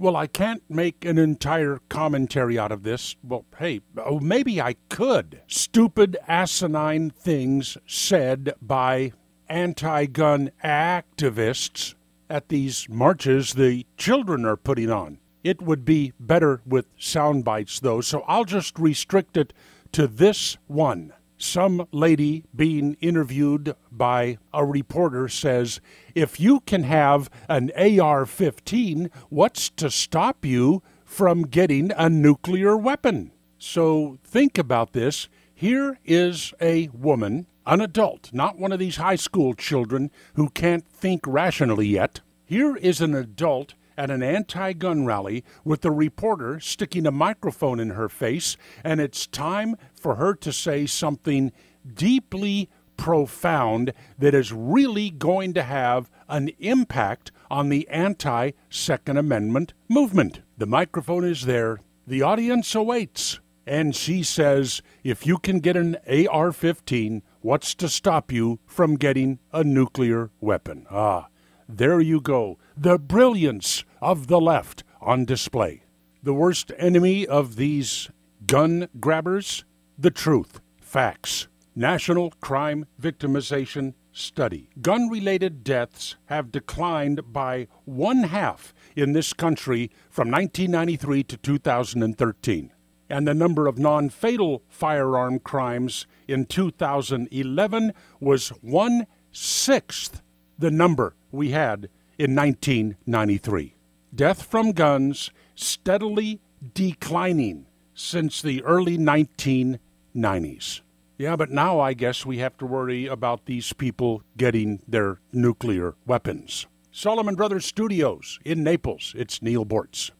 [0.00, 3.16] Well, I can't make an entire commentary out of this.
[3.22, 5.42] Well, hey, oh, maybe I could.
[5.46, 9.12] Stupid, asinine things said by
[9.46, 11.96] anti gun activists
[12.30, 15.18] at these marches the children are putting on.
[15.44, 19.52] It would be better with sound bites, though, so I'll just restrict it
[19.92, 21.12] to this one.
[21.42, 25.80] Some lady being interviewed by a reporter says,
[26.14, 32.76] If you can have an AR 15, what's to stop you from getting a nuclear
[32.76, 33.32] weapon?
[33.58, 35.30] So think about this.
[35.54, 40.86] Here is a woman, an adult, not one of these high school children who can't
[40.86, 42.20] think rationally yet.
[42.44, 47.78] Here is an adult at an anti gun rally with the reporter sticking a microphone
[47.78, 51.52] in her face, and it's time for her to say something
[51.94, 59.74] deeply profound that is really going to have an impact on the anti Second Amendment
[59.86, 60.40] movement.
[60.56, 65.98] The microphone is there, the audience awaits, and she says, If you can get an
[66.08, 70.86] AR 15, what's to stop you from getting a nuclear weapon?
[70.90, 71.28] Ah,
[71.76, 72.58] there you go.
[72.76, 75.82] The brilliance of the left on display.
[76.22, 78.10] The worst enemy of these
[78.46, 79.64] gun grabbers?
[79.98, 81.48] The truth, facts.
[81.74, 84.68] National Crime Victimization Study.
[84.82, 92.72] Gun related deaths have declined by one half in this country from 1993 to 2013.
[93.08, 100.22] And the number of non fatal firearm crimes in 2011 was one sixth
[100.60, 101.88] the number we had
[102.18, 103.74] in 1993.
[104.14, 106.40] Death from guns steadily
[106.74, 110.80] declining since the early 1990s.
[111.18, 115.94] Yeah, but now I guess we have to worry about these people getting their nuclear
[116.06, 116.66] weapons.
[116.92, 120.10] Solomon Brothers Studios in Naples, it's Neal Boortz.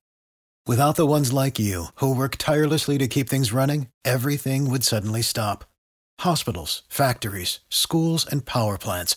[0.67, 5.22] Without the ones like you, who work tirelessly to keep things running, everything would suddenly
[5.22, 5.65] stop.
[6.21, 9.17] Hospitals, factories, schools, and power plants,